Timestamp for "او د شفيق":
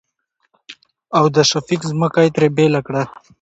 1.17-1.81